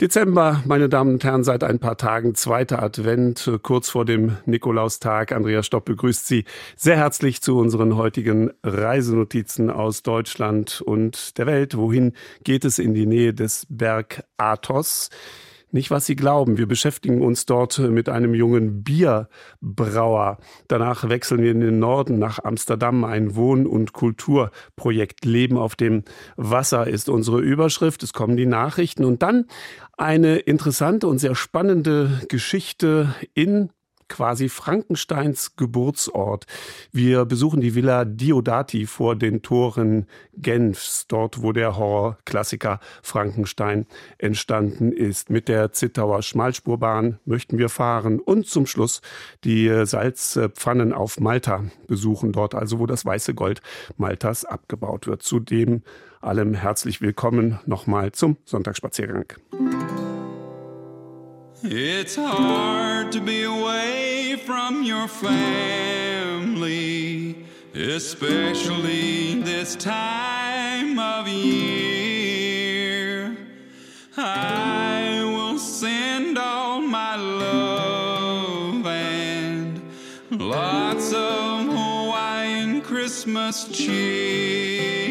[0.00, 5.30] Dezember, meine Damen und Herren, seit ein paar Tagen zweiter Advent, kurz vor dem Nikolaustag.
[5.30, 11.76] Andreas Stopp begrüßt Sie sehr herzlich zu unseren heutigen Reisenotizen aus Deutschland und der Welt.
[11.76, 15.10] Wohin geht es in die Nähe des Berg Athos?
[15.72, 16.58] Nicht, was Sie glauben.
[16.58, 20.38] Wir beschäftigen uns dort mit einem jungen Bierbrauer.
[20.66, 23.04] Danach wechseln wir in den Norden nach Amsterdam.
[23.04, 26.02] Ein Wohn- und Kulturprojekt Leben auf dem
[26.36, 28.02] Wasser ist unsere Überschrift.
[28.02, 29.46] Es kommen die Nachrichten und dann
[29.96, 33.70] eine interessante und sehr spannende Geschichte in
[34.10, 36.46] quasi Frankensteins Geburtsort.
[36.92, 40.06] Wir besuchen die Villa Diodati vor den Toren
[40.36, 43.86] Genfs, dort wo der Horrorklassiker Frankenstein
[44.18, 45.30] entstanden ist.
[45.30, 49.00] Mit der Zittauer Schmalspurbahn möchten wir fahren und zum Schluss
[49.44, 53.62] die Salzpfannen auf Malta besuchen, dort also wo das weiße Gold
[53.96, 55.22] Maltas abgebaut wird.
[55.22, 55.82] Zudem
[56.20, 59.26] allem herzlich willkommen nochmal zum Sonntagsspaziergang.
[61.62, 66.56] It's hard to be away from your family,
[67.74, 72.56] especially this time of year.
[74.16, 79.82] I will send all my love and
[80.30, 85.09] lots of Hawaiian Christmas cheer.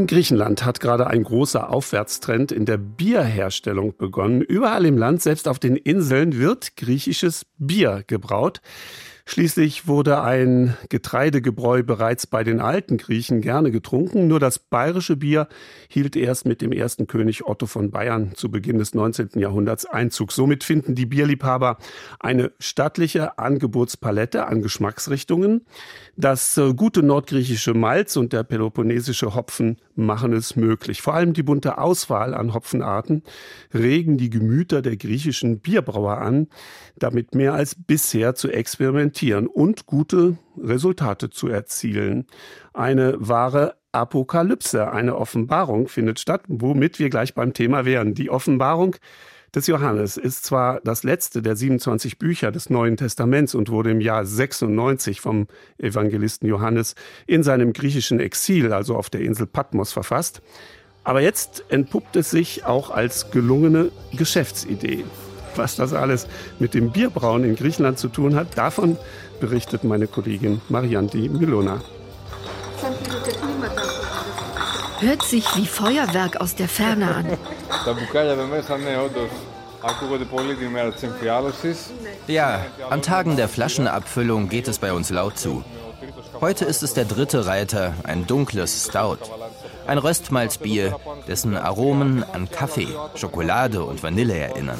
[0.00, 4.40] In Griechenland hat gerade ein großer Aufwärtstrend in der Bierherstellung begonnen.
[4.40, 8.62] Überall im Land, selbst auf den Inseln, wird griechisches Bier gebraut.
[9.32, 14.26] Schließlich wurde ein Getreidegebräu bereits bei den alten Griechen gerne getrunken.
[14.26, 15.46] Nur das bayerische Bier
[15.88, 19.28] hielt erst mit dem ersten König Otto von Bayern zu Beginn des 19.
[19.36, 20.32] Jahrhunderts Einzug.
[20.32, 21.78] Somit finden die Bierliebhaber
[22.18, 25.64] eine stattliche Angebotspalette an Geschmacksrichtungen.
[26.16, 31.02] Das äh, gute nordgriechische Malz und der peloponnesische Hopfen machen es möglich.
[31.02, 33.22] Vor allem die bunte Auswahl an Hopfenarten
[33.72, 36.48] regen die Gemüter der griechischen Bierbrauer an,
[36.98, 42.26] damit mehr als bisher zu experimentieren und gute Resultate zu erzielen.
[42.72, 48.14] Eine wahre Apokalypse, eine Offenbarung findet statt, womit wir gleich beim Thema wären.
[48.14, 48.96] Die Offenbarung
[49.54, 54.00] des Johannes ist zwar das letzte der 27 Bücher des Neuen Testaments und wurde im
[54.00, 56.94] Jahr 96 vom Evangelisten Johannes
[57.26, 60.40] in seinem griechischen Exil, also auf der Insel Patmos, verfasst.
[61.02, 65.04] Aber jetzt entpuppt es sich auch als gelungene Geschäftsidee.
[65.56, 66.26] Was das alles
[66.58, 68.96] mit dem Bierbrauen in Griechenland zu tun hat, davon
[69.40, 71.80] berichtet meine Kollegin Marianti Milona.
[75.00, 77.26] Hört sich wie Feuerwerk aus der Ferne an.
[82.26, 85.64] Ja, an Tagen der Flaschenabfüllung geht es bei uns laut zu.
[86.40, 89.18] Heute ist es der dritte Reiter, ein dunkles Stout.
[89.86, 90.96] Ein Röstmalzbier,
[91.26, 94.78] dessen Aromen an Kaffee, Schokolade und Vanille erinnern.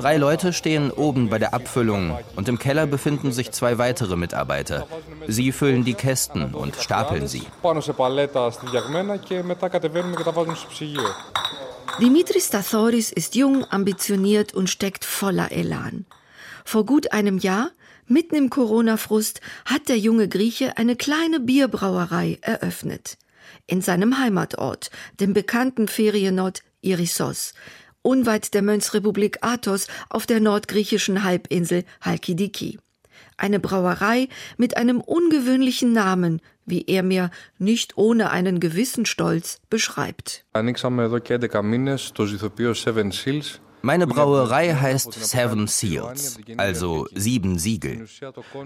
[0.00, 4.88] Drei Leute stehen oben bei der Abfüllung und im Keller befinden sich zwei weitere Mitarbeiter.
[5.26, 7.42] Sie füllen die Kästen und stapeln sie.
[12.00, 16.06] Dimitris Stathoris ist jung, ambitioniert und steckt voller Elan.
[16.64, 17.70] Vor gut einem Jahr,
[18.06, 23.18] mitten im Corona-Frust, hat der junge Grieche eine kleine Bierbrauerei eröffnet.
[23.66, 27.52] In seinem Heimatort, dem bekannten Ferienort Irissos,
[28.01, 32.79] unweit der Mönchsrepublik Athos auf der nordgriechischen Halbinsel Halkidiki.
[33.37, 40.45] Eine Brauerei mit einem ungewöhnlichen Namen, wie er mir nicht ohne einen gewissen Stolz beschreibt.
[40.51, 47.06] Ανοίξαμε εδώ και 11 μήνες το ζυθοποιείο Seven Seals meine Brauerei heißt Seven Seals, also
[47.14, 48.06] sieben Siegel.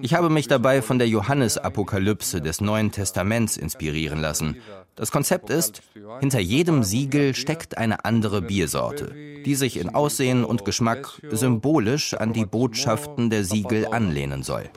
[0.03, 4.57] Ich habe mich dabei von der Johannesapokalypse des Neuen Testaments inspirieren lassen.
[4.97, 5.83] Das Konzept ist,
[6.21, 9.13] hinter jedem Siegel steckt eine andere Biersorte,
[9.45, 14.71] die sich in Aussehen und Geschmack symbolisch an die Botschaften der Siegel anlehnen soll.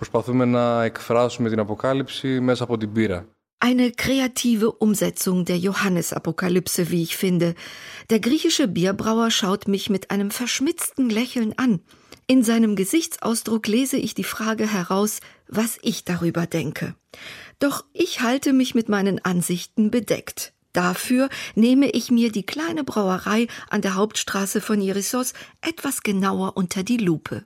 [3.59, 7.55] Eine kreative Umsetzung der Johannesapokalypse, wie ich finde.
[8.11, 11.81] Der griechische Bierbrauer schaut mich mit einem verschmitzten Lächeln an.
[12.27, 16.93] In seinem Gesichtsausdruck lese ich die Frage heraus, was ich darüber denke.
[17.57, 20.53] Doch ich halte mich mit meinen Ansichten bedeckt.
[20.77, 26.83] Dafür nehme ich mir die kleine Brauerei an der Hauptstraße von Irissos etwas genauer unter
[26.83, 27.45] die Lupe.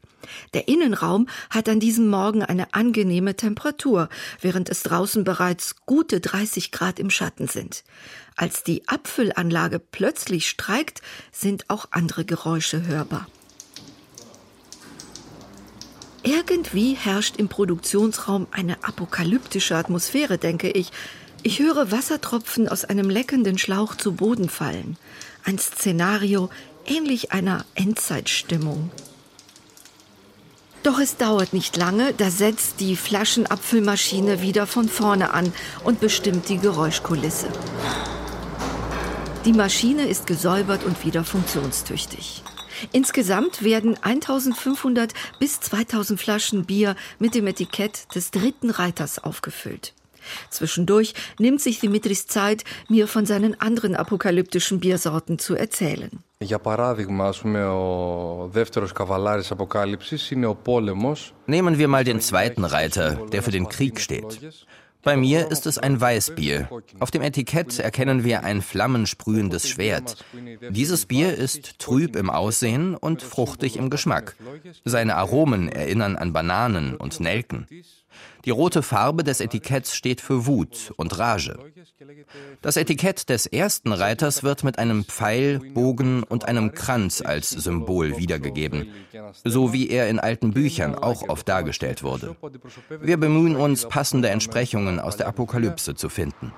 [0.54, 4.10] Der Innenraum hat an diesem Morgen eine angenehme Temperatur,
[4.42, 7.86] während es draußen bereits gute 30 Grad im Schatten sind.
[8.36, 11.02] Als die Abfüllanlage plötzlich streikt,
[11.32, 13.28] sind auch andere Geräusche hörbar.
[16.24, 20.92] Irgendwie herrscht im Produktionsraum eine apokalyptische Atmosphäre, denke ich,
[21.44, 24.98] ich höre Wassertropfen aus einem leckenden Schlauch zu Boden fallen.
[25.44, 26.50] Ein Szenario
[26.86, 28.92] ähnlich einer Endzeitstimmung.
[30.84, 35.54] Doch es dauert nicht lange, da setzt die Flaschenabfüllmaschine wieder von vorne an
[35.84, 37.48] und bestimmt die Geräuschkulisse.
[39.46, 42.44] Die Maschine ist gesäubert und wieder funktionstüchtig.
[42.92, 49.94] Insgesamt werden 1500 bis 2000 Flaschen Bier mit dem Etikett des dritten Reiters aufgefüllt.
[50.51, 56.11] Zwischendurch nimmt sich Dimitris Zeit, mir von seinen anderen apokalyptischen Biersorten zu erzählen.
[56.39, 61.35] Για παράδειγμα, ας πούμε, ο δεύτερος καβαλάρης Αποκάλυψης είναι ο πόλεμος.
[61.47, 64.41] Nehmen wir mal den zweiten Reiter, der für den Krieg steht.
[65.03, 66.69] Bei mir ist es ein Weißbier.
[66.99, 70.17] Auf dem Etikett erkennen wir ein flammensprühendes Schwert.
[70.71, 74.35] Dieses Bier ist trüb im Aussehen und fruchtig im Geschmack.
[74.85, 77.69] Seine Aromen erinnern an Bananen und Nelken.
[78.46, 81.58] Die rote Farbe des Etiketts steht für Wut und Rage.
[82.62, 88.18] Das Etikett des ersten Reiters wird mit einem Pfeil, Bogen und einem Kranz als Symbol
[88.18, 88.92] wiedergegeben,
[89.44, 92.36] so wie er in alten Büchern auch oft dargestellt wurde.
[93.02, 96.54] Wir bemühen uns, passende Entsprechungen aus der Apokalypse zu finden.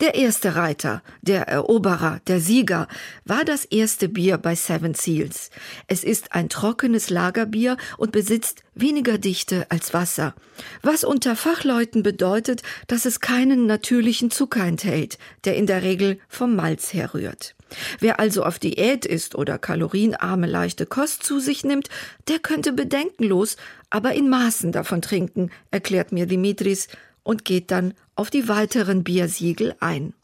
[0.00, 2.86] Der erste Reiter, der Eroberer, der Sieger,
[3.24, 5.48] war das erste Bier bei Seven Seals.
[5.86, 10.34] Es ist ein trockenes Lagerbier und besitzt weniger Dichte als Wasser,
[10.82, 16.54] was unter Fachleuten bedeutet, dass es keinen natürlichen Zucker enthält, der in der Regel vom
[16.54, 17.54] Malz herrührt.
[17.98, 21.88] Wer also auf Diät ist oder kalorienarme leichte Kost zu sich nimmt,
[22.28, 23.56] der könnte bedenkenlos,
[23.88, 26.88] aber in Maßen davon trinken, erklärt mir Dimitris
[27.22, 30.14] und geht dann auf die weiteren Biersiegel ein.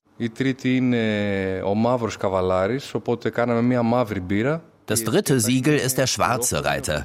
[4.86, 7.04] Das dritte Siegel ist der schwarze Reiter.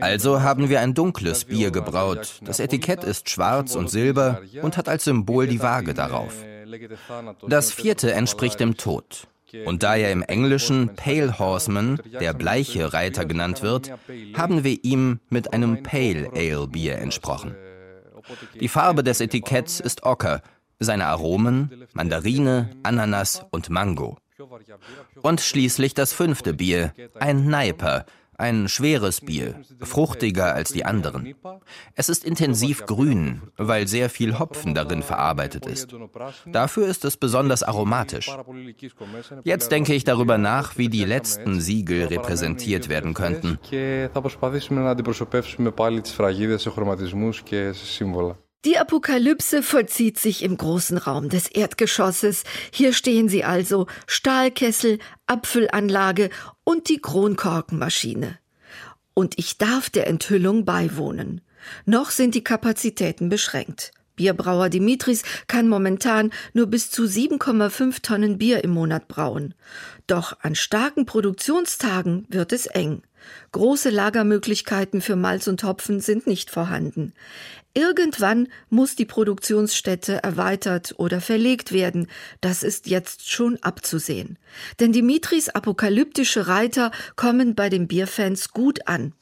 [0.00, 2.40] Also haben wir ein dunkles Bier gebraut.
[2.44, 6.32] Das Etikett ist schwarz und silber und hat als Symbol die Waage darauf.
[7.46, 9.26] Das vierte entspricht dem Tod.
[9.64, 13.92] Und da er im Englischen Pale Horseman, der bleiche Reiter genannt wird,
[14.34, 17.54] haben wir ihm mit einem Pale Ale Bier entsprochen.
[18.60, 20.42] Die Farbe des Etiketts ist Ocker,
[20.78, 24.18] seine Aromen Mandarine, Ananas und Mango.
[25.22, 28.06] Und schließlich das fünfte Bier, ein Neiper,
[28.38, 31.34] ein schweres Bier, fruchtiger als die anderen.
[31.94, 35.94] Es ist intensiv grün, weil sehr viel Hopfen darin verarbeitet ist.
[36.46, 38.30] Dafür ist es besonders aromatisch.
[39.42, 43.58] Jetzt denke ich darüber nach, wie die letzten Siegel repräsentiert werden könnten.
[48.64, 52.42] Die Apokalypse vollzieht sich im großen Raum des Erdgeschosses.
[52.72, 56.30] Hier stehen sie also Stahlkessel, Apfelanlage
[56.64, 58.38] und die Kronkorkenmaschine.
[59.14, 61.40] Und ich darf der Enthüllung beiwohnen.
[61.86, 63.92] Noch sind die Kapazitäten beschränkt.
[64.18, 69.54] Bierbrauer Dimitris kann momentan nur bis zu 7,5 Tonnen Bier im Monat brauen.
[70.06, 73.02] Doch an starken Produktionstagen wird es eng.
[73.52, 77.12] Große Lagermöglichkeiten für Malz und Hopfen sind nicht vorhanden.
[77.74, 82.08] Irgendwann muss die Produktionsstätte erweitert oder verlegt werden.
[82.40, 84.38] Das ist jetzt schon abzusehen.
[84.80, 89.12] Denn Dimitris apokalyptische Reiter kommen bei den Bierfans gut an.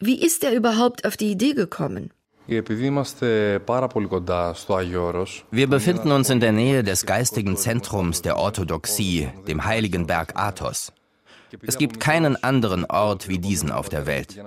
[0.00, 2.10] Wie ist er überhaupt auf die Idee gekommen?
[5.50, 10.92] Wir befinden uns in der Nähe des geistigen Zentrums der Orthodoxie, dem heiligen Berg Athos.
[11.62, 14.40] Es gibt keinen anderen Ort wie diesen auf der Welt.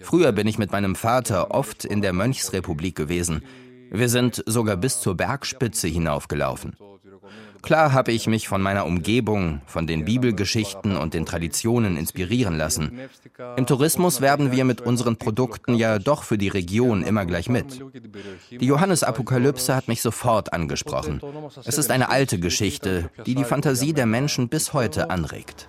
[0.00, 3.42] Früher bin ich mit meinem Vater oft in der Mönchsrepublik gewesen.
[3.90, 6.76] Wir sind sogar bis zur Bergspitze hinaufgelaufen.
[7.62, 13.00] Klar habe ich mich von meiner Umgebung, von den Bibelgeschichten und den Traditionen inspirieren lassen.
[13.56, 17.80] Im Tourismus werden wir mit unseren Produkten ja doch für die Region immer gleich mit.
[18.50, 21.20] Die Johannesapokalypse hat mich sofort angesprochen.
[21.64, 25.68] Es ist eine alte Geschichte, die die Fantasie der Menschen bis heute anregt.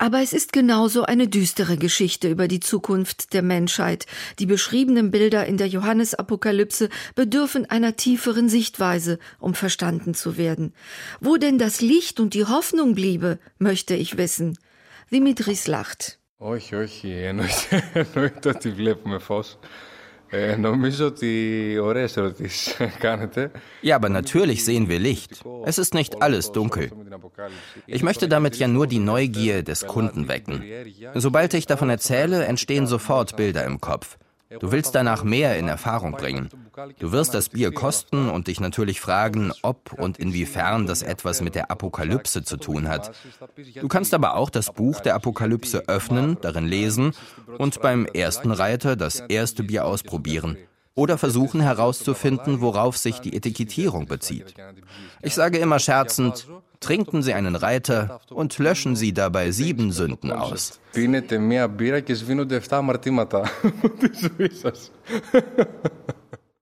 [0.00, 4.04] Aber es ist genauso eine düstere Geschichte über die Zukunft der Menschheit.
[4.38, 10.74] Die beschriebenen Bilder in der Johannesapokalypse bedürfen einer tieferen Sichtweise, um verstanden zu werden.
[11.20, 14.58] Wo denn das Licht und die Hoffnung bliebe, möchte ich wissen.
[15.10, 16.18] Dimitris lacht.
[16.38, 19.58] Όχι, όχι, εννοείται, εννοείται ότι βλέπουμε φως.
[23.81, 25.43] Ja, aber natürlich sehen wir Licht.
[25.65, 26.91] Es ist nicht alles dunkel.
[27.87, 30.63] Ich möchte damit ja nur die Neugier des Kunden wecken.
[31.15, 34.17] Sobald ich davon erzähle, entstehen sofort Bilder im Kopf.
[34.59, 36.49] Du willst danach mehr in Erfahrung bringen.
[36.99, 41.55] Du wirst das Bier kosten und dich natürlich fragen, ob und inwiefern das etwas mit
[41.55, 43.11] der Apokalypse zu tun hat.
[43.75, 47.13] Du kannst aber auch das Buch der Apokalypse öffnen, darin lesen
[47.57, 50.57] und beim ersten Reiter das erste Bier ausprobieren
[50.95, 54.53] oder versuchen herauszufinden, worauf sich die Etikettierung bezieht.
[55.21, 56.47] Ich sage immer scherzend,
[56.81, 60.81] trinken Sie einen Reiter und löschen Sie dabei sieben Sünden aus.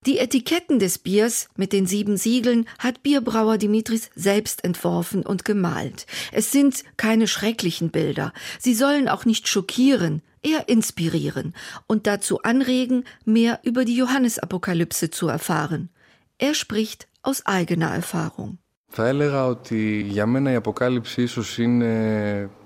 [0.06, 6.06] Die Etiketten des Biers mit den sieben Siegeln hat Bierbrauer Dimitris selbst entworfen und gemalt.
[6.32, 8.32] Es sind keine schrecklichen Bilder.
[8.60, 11.54] Sie sollen auch nicht schockieren, eher inspirieren
[11.86, 15.90] und dazu anregen, mehr über die Johannesapokalypse zu erfahren.
[16.38, 18.58] Er spricht aus eigener Erfahrung.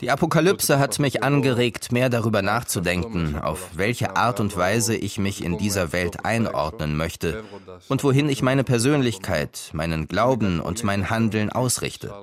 [0.02, 5.44] Die Apokalypse hat mich angeregt, mehr darüber nachzudenken, auf welche Art und Weise ich mich
[5.44, 7.44] in dieser Welt einordnen möchte
[7.90, 12.14] und wohin ich meine Persönlichkeit, meinen Glauben und mein Handeln ausrichte.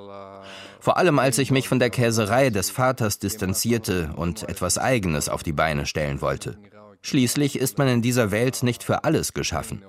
[0.80, 5.42] Vor allem als ich mich von der Käserei des Vaters distanzierte und etwas Eigenes auf
[5.42, 6.56] die Beine stellen wollte.
[7.02, 9.82] Schließlich ist man in dieser Welt nicht für alles geschaffen.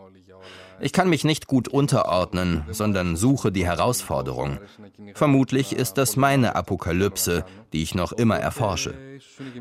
[0.82, 4.60] Ich kann mich nicht gut unterordnen, sondern suche die Herausforderung.
[5.14, 8.94] Vermutlich ist das meine Apokalypse, die ich noch immer erforsche.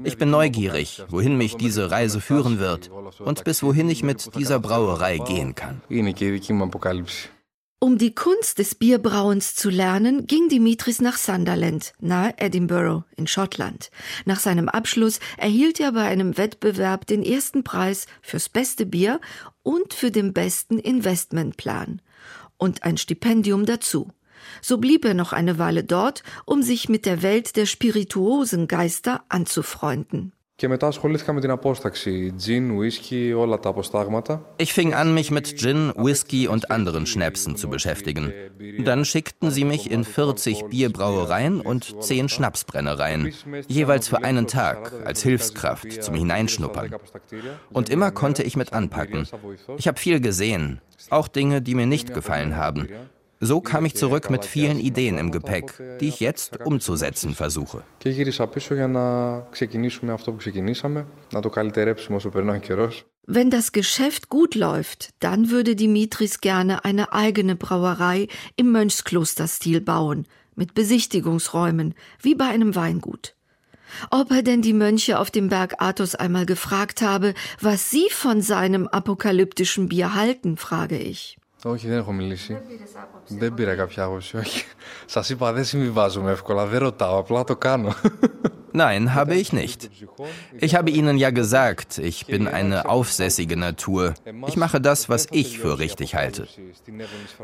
[0.05, 4.59] Ich bin neugierig, wohin mich diese Reise führen wird und bis wohin ich mit dieser
[4.59, 5.83] Brauerei gehen kann.
[7.83, 13.91] Um die Kunst des Bierbrauens zu lernen, ging Dimitris nach Sunderland, nahe Edinburgh in Schottland.
[14.27, 19.19] Nach seinem Abschluss erhielt er bei einem Wettbewerb den ersten Preis fürs beste Bier
[19.63, 22.03] und für den besten Investmentplan
[22.59, 24.13] und ein Stipendium dazu.
[24.61, 29.25] So blieb er noch eine Weile dort, um sich mit der Welt der spirituosen Geister
[29.31, 30.35] anzufreunden.
[30.60, 32.34] Και μετά ασχολήθηκα με την απόσταξη.
[32.46, 34.54] Gin, Whisky, όλα τα αποστάγματα.
[34.58, 38.32] Ich fing an, mich mit Gin, Whisky und anderen Schnäpsen zu beschäftigen.
[38.84, 43.34] Dann schickten sie mich in 40 Bierbrauereien und 10 Schnapsbrennereien,
[43.68, 46.96] jeweils für einen Tag, als Hilfskraft zum Hineinschnuppern.
[47.72, 49.28] Und immer konnte ich mit anpacken.
[49.78, 52.88] Ich habe viel gesehen, auch Dinge, die mir nicht gefallen haben.
[53.43, 57.83] So kam ich zurück mit vielen Ideen im Gepäck, die ich jetzt umzusetzen versuche.
[63.27, 70.27] Wenn das Geschäft gut läuft, dann würde Dimitris gerne eine eigene Brauerei im Mönchsklosterstil bauen,
[70.55, 73.35] mit Besichtigungsräumen, wie bei einem Weingut.
[74.11, 78.43] Ob er denn die Mönche auf dem Berg Athos einmal gefragt habe, was sie von
[78.43, 81.40] seinem apokalyptischen Bier halten, frage ich.
[81.64, 82.58] Όχι, δεν έχω μιλήσει.
[83.28, 84.66] Δεν πήρα κάποια άποψη, όχι.
[85.06, 87.94] Σας είπα, δεν συμβιβάζομαι εύκολα, δεν ρωτάω, απλά το κάνω.
[88.76, 89.90] Nein, habe ich nicht.
[90.60, 94.14] Ich habe Ihnen ja gesagt, ich bin eine aufsässige Natur.
[94.48, 96.48] Ich mache das, was ich für richtig halte.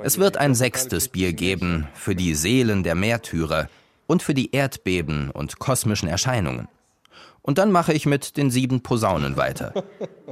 [0.03, 3.69] Es wird ein sechstes Bier geben für die Seelen der Märtyrer
[4.07, 6.67] und für die Erdbeben und kosmischen Erscheinungen.
[7.46, 9.72] Und dann mache ich mit den sieben Posaunen weiter.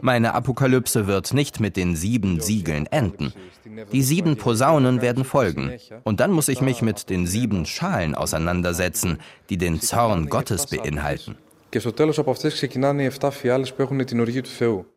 [0.00, 3.33] Meine Apokalypse wird nicht mit den sieben Siegeln enden.
[3.92, 5.73] Die sieben Posaunen werden folgen.
[6.02, 9.18] Und dann muss ich mich mit den sieben Schalen auseinandersetzen,
[9.49, 11.37] die den Zorn Gottes beinhalten.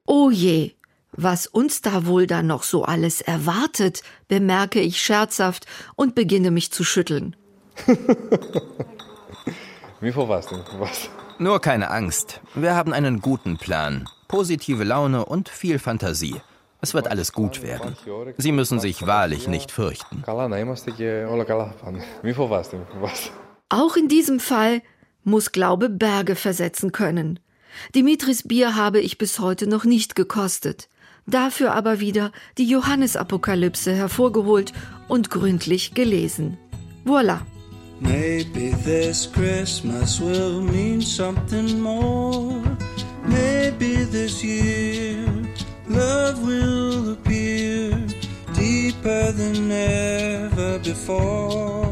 [0.05, 0.71] Oh je,
[1.11, 6.71] was uns da wohl dann noch so alles erwartet, bemerke ich scherzhaft und beginne mich
[6.71, 7.35] zu schütteln.
[10.01, 11.09] Wie vorwarst du, vorwarst.
[11.39, 12.41] Nur keine Angst.
[12.55, 14.09] Wir haben einen guten Plan.
[14.27, 16.41] Positive Laune und viel Fantasie.
[16.81, 17.95] Es wird alles gut werden.
[18.37, 20.23] Sie müssen sich wahrlich nicht fürchten.
[23.69, 24.81] Auch in diesem Fall
[25.23, 27.39] muss Glaube Berge versetzen können.
[27.93, 30.89] Dimitris Bier habe ich bis heute noch nicht gekostet.
[31.27, 34.71] Dafür aber wieder die Johannesapokalypse hervorgeholt
[35.07, 36.57] und gründlich gelesen.
[37.03, 37.45] Voila!
[37.99, 42.61] Maybe this Christmas will mean something more.
[43.23, 45.25] Maybe this year
[45.87, 47.91] love will appear
[48.53, 51.85] deeper than ever before.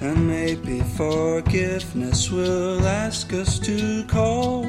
[0.00, 4.66] And maybe forgiveness will ask us to call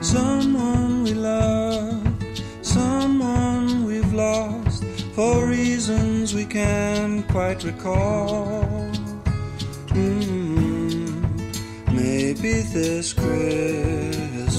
[0.00, 2.06] someone we love,
[2.62, 4.69] someone we've lost
[5.20, 8.64] for reasons we can't quite recall.
[9.88, 11.10] Mm,
[11.92, 14.54] maybe this Christmas,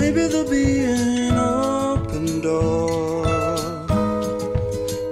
[0.00, 3.22] maybe there'll be an open door.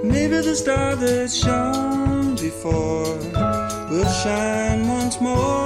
[0.03, 3.15] Maybe the star that shone before
[3.89, 5.62] will shine once more.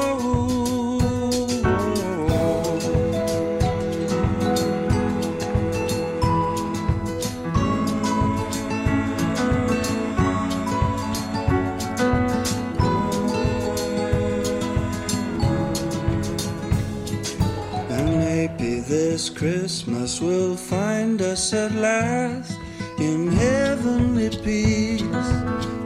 [20.07, 22.57] Christmas will find us at last
[22.97, 25.01] in heavenly peace.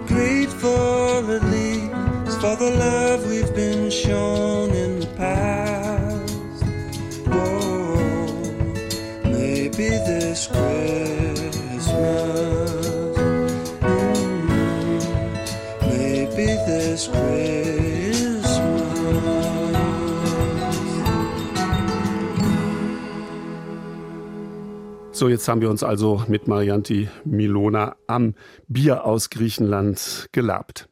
[0.06, 4.31] Grateful at least for the love we've been shown
[25.22, 28.34] So, jetzt haben wir uns also mit Marianti Milona am
[28.68, 30.90] Bier aus Griechenland gelabt.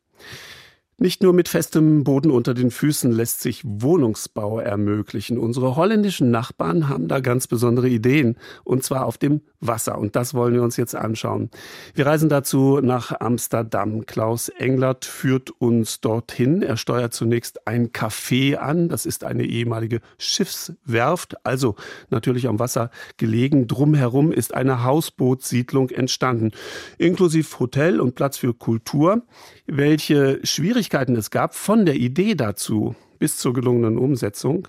[1.01, 5.37] Nicht nur mit festem Boden unter den Füßen lässt sich Wohnungsbau ermöglichen.
[5.37, 8.35] Unsere holländischen Nachbarn haben da ganz besondere Ideen,
[8.65, 9.97] und zwar auf dem Wasser.
[9.97, 11.51] Und das wollen wir uns jetzt anschauen.
[11.93, 14.07] Wir reisen dazu nach Amsterdam.
[14.07, 16.61] Klaus Englert führt uns dorthin.
[16.61, 18.89] Er steuert zunächst ein Café an.
[18.89, 21.75] Das ist eine ehemalige Schiffswerft, also
[22.09, 23.67] natürlich am Wasser gelegen.
[23.67, 26.51] Drumherum ist eine Hausbootssiedlung entstanden,
[26.97, 29.21] inklusive Hotel und Platz für Kultur.
[29.65, 34.67] Welche Schwierigkeiten es gab von der Idee dazu bis zur gelungenen Umsetzung,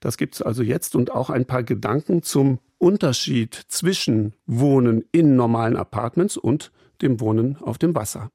[0.00, 5.36] das gibt es also jetzt und auch ein paar Gedanken zum Unterschied zwischen Wohnen in
[5.36, 8.30] normalen Apartments und dem Wohnen auf dem Wasser.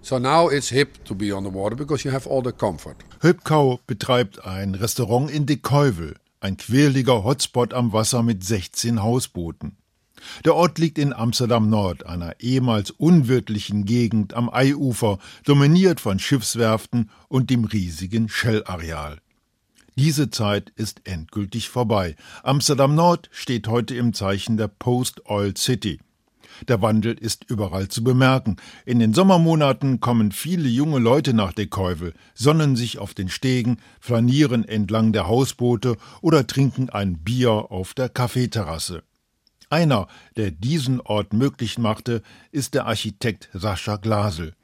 [0.00, 2.96] So now it's hip to be on the water because you have all the comfort.
[3.20, 9.76] Hübkau betreibt ein Restaurant in De Keuvel, ein quirliger Hotspot am Wasser mit 16 Hausbooten.
[10.44, 17.10] Der Ort liegt in Amsterdam Nord, einer ehemals unwirtlichen Gegend am Eiufer, dominiert von Schiffswerften
[17.28, 19.18] und dem riesigen Shell-Areal.
[19.96, 22.14] Diese Zeit ist endgültig vorbei.
[22.44, 25.98] Amsterdam Nord steht heute im Zeichen der Post-Oil City.
[26.66, 28.56] Der Wandel ist überall zu bemerken.
[28.84, 34.64] In den Sommermonaten kommen viele junge Leute nach Dekäuvel, sonnen sich auf den Stegen, flanieren
[34.64, 39.02] entlang der Hausboote oder trinken ein Bier auf der Kaffeeterrasse.
[39.70, 44.54] Einer, der diesen Ort möglich machte, ist der Architekt Sascha Glasel.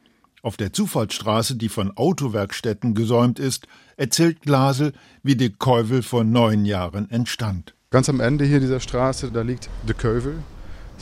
[0.43, 6.65] Auf der Zufahrtsstraße, die von Autowerkstätten gesäumt ist, erzählt Glasel, wie de Keuvel vor neun
[6.65, 7.75] Jahren entstand.
[7.91, 10.37] Ganz am Ende hier dieser Straße, da liegt de Keuvel.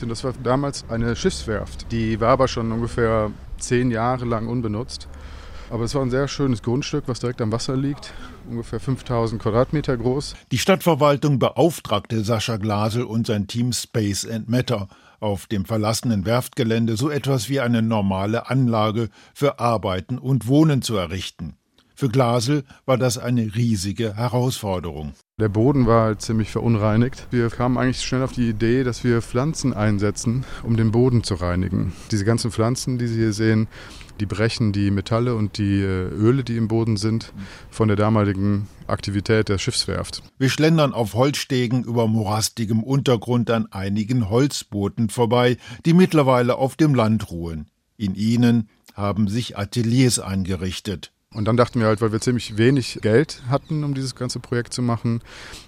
[0.01, 1.87] Das war damals eine Schiffswerft.
[1.93, 5.07] Die war aber schon ungefähr zehn Jahre lang unbenutzt.
[5.73, 8.13] Aber es war ein sehr schönes Grundstück, was direkt am Wasser liegt,
[8.47, 10.35] ungefähr 5000 Quadratmeter groß.
[10.51, 14.87] Die Stadtverwaltung beauftragte Sascha Glasel und sein Team Space and Matter
[15.19, 20.95] auf dem verlassenen Werftgelände so etwas wie eine normale Anlage für Arbeiten und Wohnen zu
[20.97, 21.57] errichten.
[21.95, 25.15] Für Glasel war das eine riesige Herausforderung.
[25.41, 27.29] Der Boden war halt ziemlich verunreinigt.
[27.31, 31.35] Wir kamen eigentlich schnell auf die Idee, dass wir Pflanzen einsetzen, um den Boden zu
[31.35, 31.93] reinigen.
[32.11, 33.69] Diese ganzen Pflanzen, die Sie hier sehen,
[34.23, 37.33] die brechen die Metalle und die äh, Öle, die im Boden sind,
[37.71, 40.23] von der damaligen Aktivität der Schiffswerft.
[40.39, 46.95] Wir schlendern auf Holzstegen über morastigem Untergrund an einigen Holzbooten vorbei, die mittlerweile auf dem
[46.95, 47.67] Land ruhen.
[47.97, 51.11] In ihnen haben sich Ateliers eingerichtet.
[51.35, 54.73] Und dann dachten wir halt, weil wir ziemlich wenig Geld hatten, um dieses ganze Projekt
[54.73, 55.21] zu machen,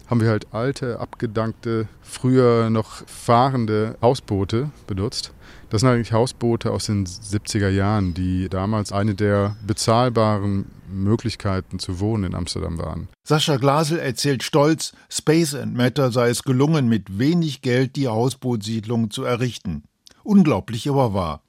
[0.07, 5.33] haben wir halt alte, abgedankte, früher noch fahrende Hausboote benutzt.
[5.75, 11.99] Das sind eigentlich Hausboote aus den 70er Jahren, die damals eine der bezahlbaren Möglichkeiten zu
[11.99, 13.09] wohnen in Amsterdam waren.
[13.25, 19.11] Sascha Glasel erzählt stolz, Space and Matter sei es gelungen, mit wenig Geld die Hausbootsiedlung
[19.11, 19.83] zu errichten.
[20.23, 21.43] Unglaublich aber wahr.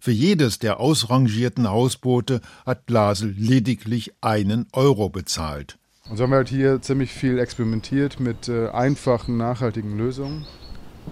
[0.00, 5.78] Für jedes der ausrangierten Hausboote hat Glasel lediglich einen Euro bezahlt.
[6.08, 10.46] Und so haben wir halt hier ziemlich viel experimentiert mit äh, einfachen, nachhaltigen Lösungen.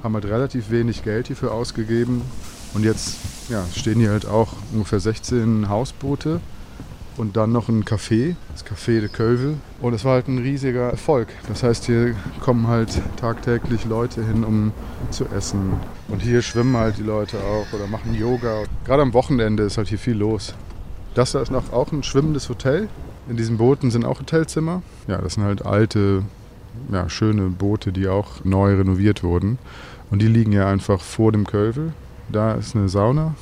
[0.02, 2.22] Haben halt relativ wenig Geld hierfür ausgegeben.
[2.74, 6.40] Und jetzt ja, stehen hier halt auch ungefähr 16 Hausboote
[7.16, 9.56] und dann noch ein Café, das Café de Keuvel.
[9.80, 11.28] Und es war halt ein riesiger Erfolg.
[11.48, 14.72] Das heißt, hier kommen halt tagtäglich Leute hin, um
[15.10, 15.74] zu essen.
[16.08, 18.64] Und hier schwimmen halt die Leute auch oder machen Yoga.
[18.84, 20.54] Gerade am Wochenende ist halt hier viel los.
[21.14, 22.88] Das da ist noch auch ein schwimmendes Hotel.
[23.28, 24.82] In diesen Booten sind auch Hotelzimmer.
[25.06, 26.22] Ja, das sind halt alte,
[26.90, 29.58] ja, schöne Boote, die auch neu renoviert wurden.
[30.10, 31.92] Und die liegen ja einfach vor dem Kölvel.
[32.30, 33.34] Da ist eine Sauna.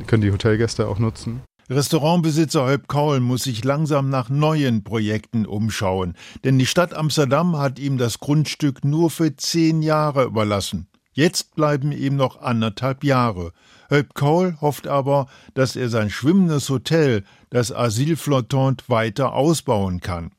[0.00, 1.42] die können die Hotelgäste auch nutzen.
[1.70, 7.78] Restaurantbesitzer Höp Kaul muss sich langsam nach neuen Projekten umschauen, denn die Stadt Amsterdam hat
[7.78, 10.88] ihm das Grundstück nur für zehn Jahre überlassen.
[11.12, 13.52] Jetzt bleiben ihm noch anderthalb Jahre.
[13.90, 20.30] Höp Kaul hofft aber, dass er sein schwimmendes Hotel, das Asyl Flottante, weiter ausbauen kann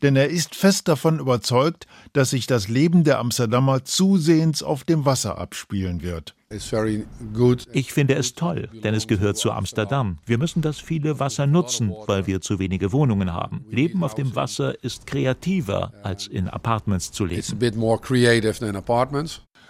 [0.00, 5.04] denn er ist fest davon überzeugt, dass sich das Leben der Amsterdamer zusehends auf dem
[5.04, 6.34] Wasser abspielen wird.
[7.72, 10.18] Ich finde es toll, denn es gehört zu Amsterdam.
[10.26, 13.64] Wir müssen das viele Wasser nutzen, weil wir zu wenige Wohnungen haben.
[13.70, 17.42] Leben auf dem Wasser ist kreativer, als in Apartments zu leben.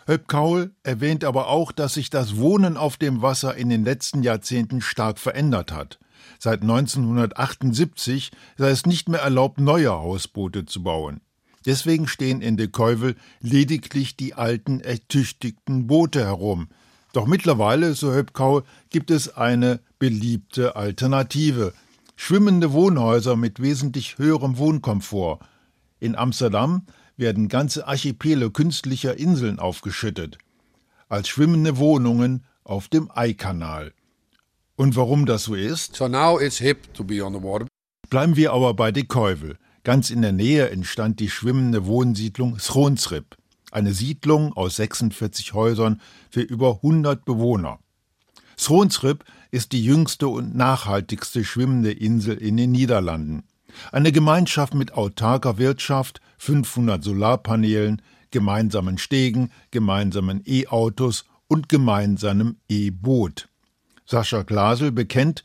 [0.08, 4.24] Höp Kaul erwähnt aber auch, dass sich das Wohnen auf dem Wasser in den letzten
[4.24, 6.00] Jahrzehnten stark verändert hat.
[6.44, 11.20] Seit 1978 sei es nicht mehr erlaubt, neue Hausboote zu bauen.
[11.66, 16.66] Deswegen stehen in De Keuvel lediglich die alten, ertüchtigten Boote herum.
[17.12, 21.74] Doch mittlerweile, so Höpkau, gibt es eine beliebte Alternative.
[22.16, 25.38] Schwimmende Wohnhäuser mit wesentlich höherem Wohnkomfort.
[26.00, 30.38] In Amsterdam werden ganze Archipele künstlicher Inseln aufgeschüttet.
[31.08, 33.92] Als schwimmende Wohnungen auf dem Eikanal.
[34.76, 35.96] Und warum das so ist?
[35.96, 37.66] So now it's hip to be on the water.
[38.08, 39.56] Bleiben wir aber bei De Keuvel.
[39.84, 43.36] Ganz in der Nähe entstand die schwimmende Wohnsiedlung Schroonsrip,
[43.72, 47.80] eine Siedlung aus 46 Häusern für über 100 Bewohner.
[48.56, 53.42] Schroonsrip ist die jüngste und nachhaltigste schwimmende Insel in den Niederlanden.
[53.90, 63.48] Eine Gemeinschaft mit autarker Wirtschaft, 500 Solarpanelen, gemeinsamen Stegen, gemeinsamen E-Autos und gemeinsamem E-Boot.
[64.06, 65.42] Sascha Glasel bekennt,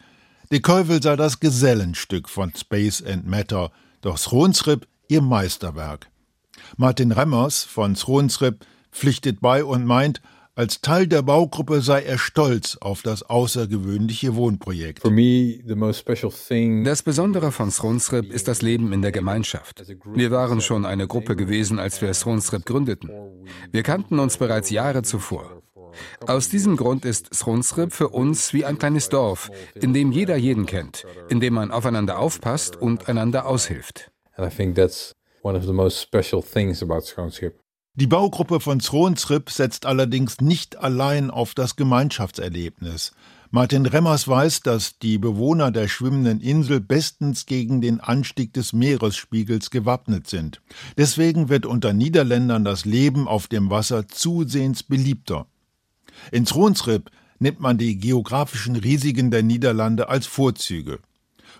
[0.51, 6.07] De Keuvel sei das Gesellenstück von Space and Matter, doch Schroensrip ihr Meisterwerk.
[6.77, 10.21] Martin Remmers von Schroensrip pflichtet bei und meint,
[10.57, 15.03] Als Teil der Baugruppe sei er stolz auf das außergewöhnliche Wohnprojekt.
[15.05, 19.83] Das Besondere von Sronsrip ist das Leben in der Gemeinschaft.
[20.15, 23.11] Wir waren schon eine Gruppe gewesen, als wir Sronsrip gründeten.
[23.71, 25.61] Wir kannten uns bereits Jahre zuvor.
[26.25, 30.65] Aus diesem Grund ist Sronsrip für uns wie ein kleines Dorf, in dem jeder jeden
[30.65, 34.11] kennt, in dem man aufeinander aufpasst und einander aushilft.
[34.35, 37.59] And I think that's one of the most special things about Sronsrip.
[37.99, 43.11] Die Baugruppe von Zronsrip setzt allerdings nicht allein auf das Gemeinschaftserlebnis.
[43.49, 49.71] Martin Remmers weiß, dass die Bewohner der schwimmenden Insel bestens gegen den Anstieg des Meeresspiegels
[49.71, 50.61] gewappnet sind.
[50.95, 55.47] Deswegen wird unter Niederländern das Leben auf dem Wasser zusehends beliebter.
[56.31, 60.99] In Zronsrip nimmt man die geografischen Risiken der Niederlande als Vorzüge.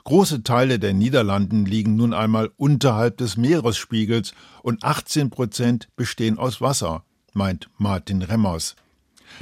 [0.04, 6.62] Große Teile der Niederlanden liegen nun einmal unterhalb des Meeresspiegels und 18 Prozent bestehen aus
[6.62, 8.76] Wasser, meint Martin Remmers.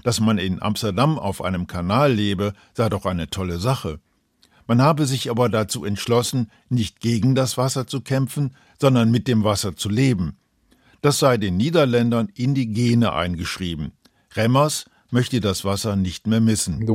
[0.04, 4.00] Dass man in Amsterdam auf einem Kanal lebe, sei doch eine tolle Sache.
[4.68, 9.44] Man habe sich aber dazu entschlossen, nicht gegen das Wasser zu kämpfen, sondern mit dem
[9.44, 10.38] Wasser zu leben.
[11.02, 13.92] Das sei den Niederländern in die Gene eingeschrieben.
[14.34, 16.86] Remmers möchte das Wasser nicht mehr missen.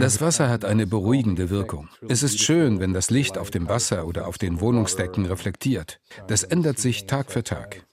[0.00, 1.90] Das Wasser hat eine beruhigende Wirkung.
[2.08, 6.00] Es ist schön, wenn das Licht auf dem Wasser oder auf den Wohnungsdecken reflektiert.
[6.26, 7.86] Das ändert sich Tag für Tag.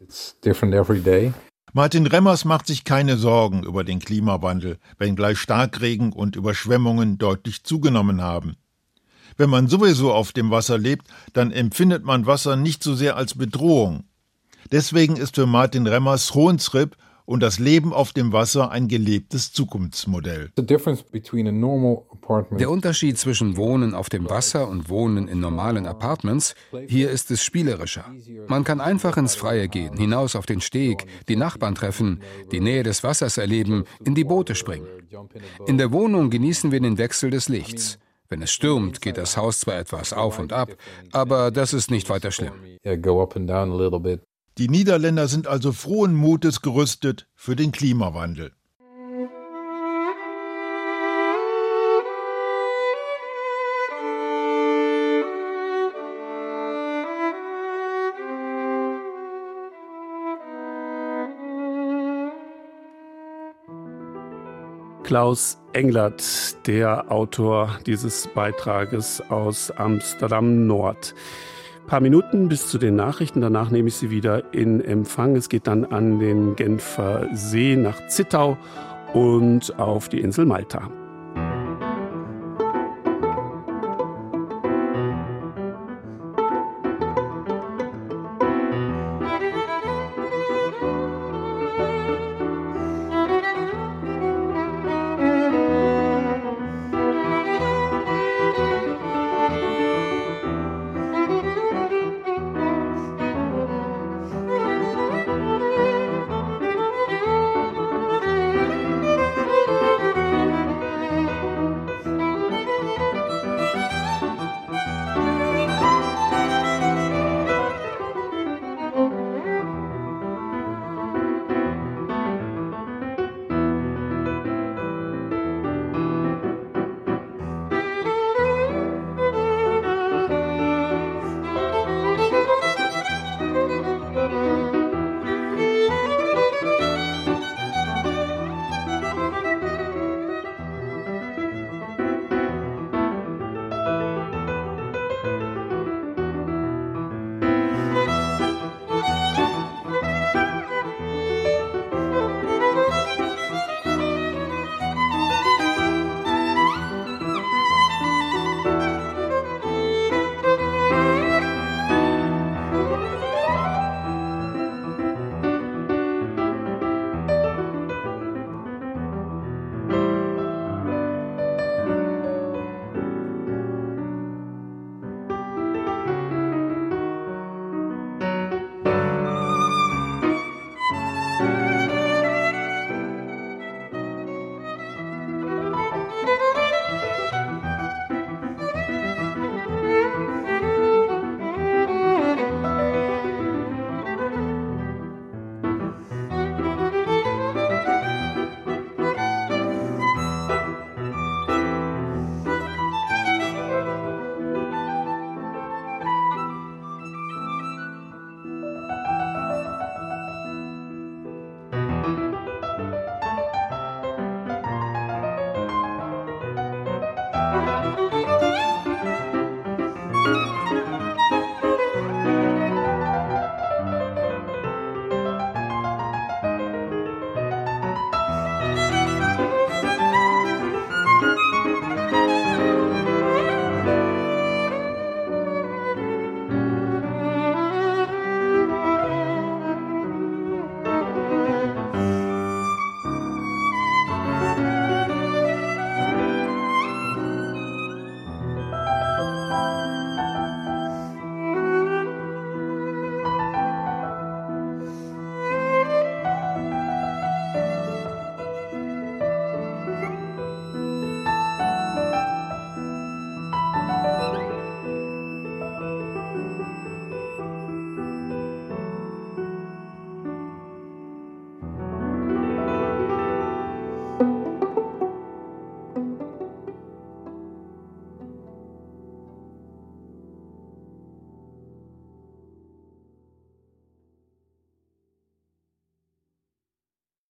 [1.74, 8.22] Martin Remmers macht sich keine Sorgen über den Klimawandel, wenngleich Starkregen und Überschwemmungen deutlich zugenommen
[8.22, 8.56] haben.
[9.36, 13.38] Wenn man sowieso auf dem Wasser lebt, dann empfindet man Wasser nicht so sehr als
[13.38, 14.06] Bedrohung.
[14.72, 20.52] Deswegen ist für Martin Remmers Hohensripp und das Leben auf dem Wasser ein gelebtes Zukunftsmodell.
[22.58, 26.56] Der Unterschied zwischen Wohnen auf dem Wasser und Wohnen in normalen Apartments,
[26.88, 28.06] hier ist es spielerischer.
[28.48, 32.84] Man kann einfach ins Freie gehen, hinaus auf den Steg, die Nachbarn treffen, die Nähe
[32.84, 34.88] des Wassers erleben, in die Boote springen.
[35.68, 38.00] In der Wohnung genießen wir den Wechsel des Lichts.
[38.30, 40.70] Wenn es stürmt, geht das Haus zwar etwas auf und ab,
[41.12, 42.54] aber das ist nicht weiter schlimm.
[44.60, 48.52] Die Niederländer sind also frohen Mutes gerüstet für den Klimawandel.
[65.04, 66.24] Klaus Englert,
[66.68, 71.16] der Autor dieses Beitrages aus Amsterdam Nord
[71.88, 73.42] paar Minuten bis zu den Nachrichten.
[73.42, 75.36] Danach nehme ich Sie wieder in Empfang.
[75.36, 78.58] Es geht dann an den Genfer See nach Zittau
[79.14, 80.90] und auf die Insel Malta.